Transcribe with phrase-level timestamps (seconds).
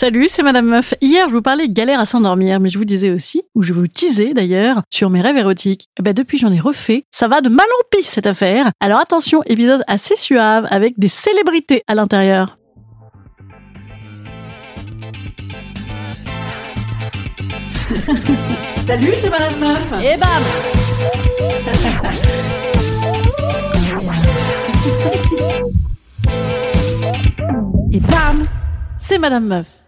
[0.00, 0.94] Salut, c'est Madame Meuf.
[1.02, 3.86] Hier, je vous parlais galère à s'endormir, mais je vous disais aussi, ou je vous
[3.86, 5.88] disais d'ailleurs, sur mes rêves érotiques.
[5.98, 7.04] Eh ben, depuis, j'en ai refait.
[7.10, 8.70] Ça va de mal en pis, cette affaire.
[8.80, 12.56] Alors attention, épisode assez suave, avec des célébrités à l'intérieur.
[18.86, 19.92] Salut, c'est Madame Meuf.
[20.02, 20.42] Et bam
[27.92, 28.46] Et bam
[28.98, 29.79] C'est Madame Meuf.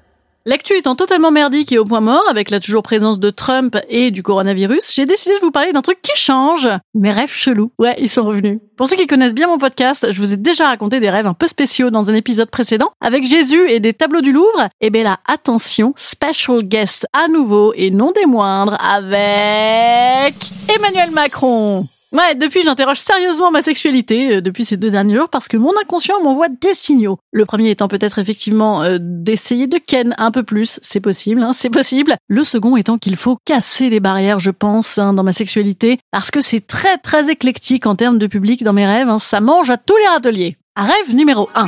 [0.45, 4.11] L'actu étant totalement merdique et au point mort, avec la toujours présence de Trump et
[4.11, 6.69] du coronavirus, j'ai décidé de vous parler d'un truc qui change.
[6.95, 7.71] Mes rêves chelous.
[7.79, 8.59] Ouais, ils sont revenus.
[8.77, 11.35] Pour ceux qui connaissent bien mon podcast, je vous ai déjà raconté des rêves un
[11.35, 14.69] peu spéciaux dans un épisode précédent, avec Jésus et des tableaux du Louvre.
[14.81, 20.35] Et bien là, attention, special guest à nouveau, et non des moindres, avec
[20.69, 21.87] Emmanuel Macron.
[22.13, 25.73] Ouais, depuis j'interroge sérieusement ma sexualité euh, depuis ces deux derniers jours parce que mon
[25.81, 27.17] inconscient m'envoie des signaux.
[27.33, 31.55] Le premier étant peut-être effectivement euh, d'essayer de ken un peu plus, c'est possible, hein,
[31.55, 32.17] c'est possible.
[32.29, 36.31] Le second étant qu'il faut casser les barrières, je pense, hein, dans ma sexualité parce
[36.31, 39.09] que c'est très très éclectique en termes de public dans mes rêves.
[39.09, 40.59] Hein, ça mange à tous les râteliers.
[40.77, 41.67] Rêve numéro 1.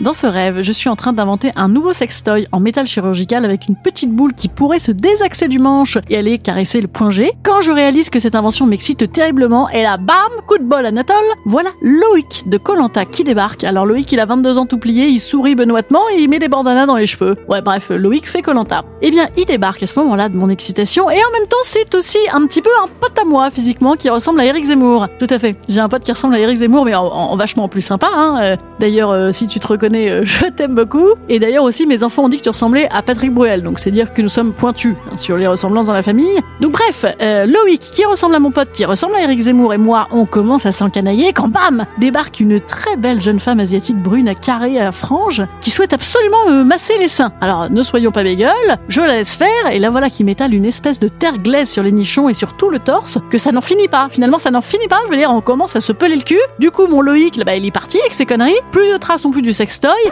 [0.00, 3.68] Dans ce rêve, je suis en train d'inventer un nouveau sextoy en métal chirurgical avec
[3.68, 7.30] une petite boule qui pourrait se désaxer du manche et aller caresser le point G.
[7.44, 10.16] Quand je réalise que cette invention m'excite terriblement, et là, bam,
[10.48, 11.14] coup de bol Anatole,
[11.46, 13.62] voilà Loïc de Colanta qui débarque.
[13.62, 16.48] Alors Loïc, il a 22 ans tout plié, il sourit benoîtement et il met des
[16.48, 17.36] bandanas dans les cheveux.
[17.48, 18.84] Ouais, bref, Loïc fait Colanta.
[19.00, 21.94] Eh bien, il débarque à ce moment-là de mon excitation et en même temps, c'est
[21.94, 25.06] aussi un petit peu un pote à moi physiquement qui ressemble à Eric Zemmour.
[25.20, 25.54] Tout à fait.
[25.68, 28.08] J'ai un pote qui ressemble à Eric Zemmour, mais en, vachement plus sympa.
[28.12, 28.38] Hein.
[28.42, 31.08] Euh, d'ailleurs, euh, si tu te reconnais euh, je t'aime beaucoup.
[31.28, 33.90] Et d'ailleurs aussi, mes enfants ont dit que tu ressemblais à Patrick Bruel, donc c'est
[33.90, 36.40] dire que nous sommes pointus hein, sur les ressemblances dans la famille.
[36.60, 39.78] Donc bref, euh, Loïc, qui ressemble à mon pote, qui ressemble à Eric Zemmour, et
[39.78, 44.28] moi, on commence à s'encanailler quand bam, débarque une très belle jeune femme asiatique brune
[44.28, 47.32] à carré à frange, qui souhaite absolument me masser les seins.
[47.40, 48.50] Alors ne soyons pas bégueules,
[48.88, 51.82] je la laisse faire, et là voilà qui m'étale une espèce de terre glaise sur
[51.82, 54.08] les nichons et sur tout le torse, que ça n'en finit pas.
[54.10, 55.00] Finalement, ça n'en finit pas.
[55.06, 56.38] Je veux dire, on commence à se peler le cul.
[56.58, 58.54] Du coup, mon Loïc, là, bah, il est parti avec ses conneries.
[58.72, 60.10] Plus de traces non plus du sextoy.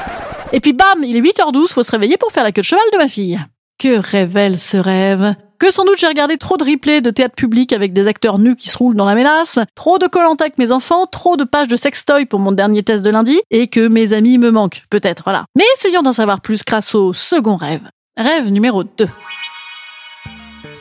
[0.52, 2.82] Et puis bam, il est 8h12, faut se réveiller pour faire la queue de cheval
[2.92, 3.40] de ma fille.
[3.78, 5.34] Que révèle ce rêve?
[5.58, 8.56] Que sans doute j'ai regardé trop de replays de théâtre public avec des acteurs nus
[8.56, 11.68] qui se roulent dans la mélasse, trop de collantes avec mes enfants, trop de pages
[11.68, 15.22] de sextoy pour mon dernier test de lundi, et que mes amis me manquent, peut-être,
[15.24, 15.44] voilà.
[15.56, 17.82] Mais essayons d'en savoir plus grâce au second rêve.
[18.16, 19.08] Rêve numéro 2.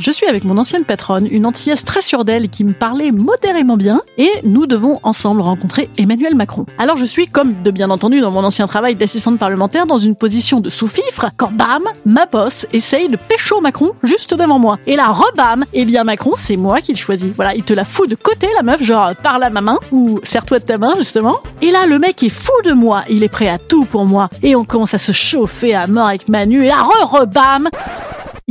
[0.01, 3.77] Je suis avec mon ancienne patronne, une antillaise très sûre d'elle qui me parlait modérément
[3.77, 6.65] bien, et nous devons ensemble rencontrer Emmanuel Macron.
[6.79, 10.15] Alors je suis, comme de bien entendu dans mon ancien travail d'assistante parlementaire, dans une
[10.15, 14.79] position de sous-fifre, quand bam, ma boss essaye de pécho Macron juste devant moi.
[14.87, 17.29] Et là, rebam, eh bien Macron, c'est moi qui le choisis.
[17.35, 20.19] Voilà, il te la fout de côté, la meuf, genre parle à ma main, ou
[20.23, 21.37] serre-toi de ta main, justement.
[21.61, 24.31] Et là, le mec est fou de moi, il est prêt à tout pour moi.
[24.41, 27.69] Et on commence à se chauffer à mort avec Manu, et là, re-rebam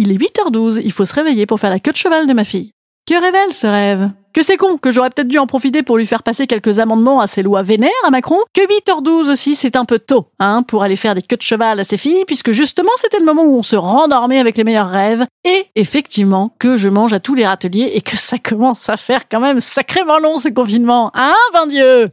[0.01, 2.45] il est 8h12, il faut se réveiller pour faire la queue de cheval de ma
[2.45, 2.73] fille.
[3.07, 4.11] Que révèle ce rêve?
[4.33, 7.21] Que c'est con, que j'aurais peut-être dû en profiter pour lui faire passer quelques amendements
[7.21, 10.83] à ses lois vénères à Macron, que 8h12 aussi c'est un peu tôt, hein, pour
[10.85, 13.57] aller faire des queues de cheval à ses filles, puisque justement c'était le moment où
[13.57, 17.47] on se rendormait avec les meilleurs rêves, et effectivement que je mange à tous les
[17.47, 21.67] râteliers et que ça commence à faire quand même sacrément long ce confinement, hein, ben
[21.67, 22.11] Dieu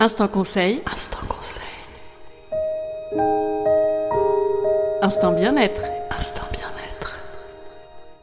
[0.00, 0.80] Instant conseil.
[0.90, 1.62] Instant conseil.
[5.02, 5.82] Instant bien-être.
[6.16, 7.12] Instant bien-être.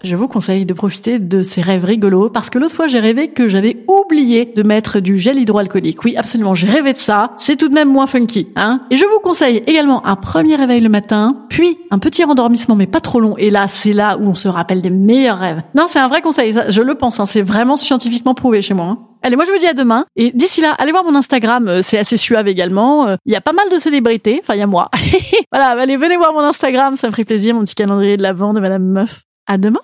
[0.01, 3.28] Je vous conseille de profiter de ces rêves rigolos parce que l'autre fois j'ai rêvé
[3.28, 6.06] que j'avais oublié de mettre du gel hydroalcoolique.
[6.06, 7.34] Oui, absolument, j'ai rêvé de ça.
[7.38, 8.79] C'est tout de même moins funky, hein.
[8.91, 12.88] Et je vous conseille également un premier réveil le matin, puis un petit rendormissement mais
[12.88, 13.35] pas trop long.
[13.38, 15.62] Et là, c'est là où on se rappelle des meilleurs rêves.
[15.75, 17.25] Non, c'est un vrai conseil, je le pense, hein.
[17.25, 18.85] c'est vraiment scientifiquement prouvé chez moi.
[18.85, 19.00] Hein.
[19.22, 20.06] Allez, moi je vous dis à demain.
[20.16, 23.07] Et d'ici là, allez voir mon Instagram, euh, c'est assez suave également.
[23.07, 24.90] Euh, il y a pas mal de célébrités, enfin il y a moi.
[25.52, 28.53] voilà, allez, venez voir mon Instagram, ça me ferait plaisir, mon petit calendrier de l'avant
[28.53, 29.22] de Madame Meuf.
[29.47, 29.81] À demain